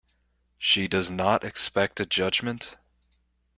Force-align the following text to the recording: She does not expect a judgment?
She 0.57 0.87
does 0.87 1.11
not 1.11 1.43
expect 1.43 1.99
a 1.99 2.07
judgment? 2.07 2.75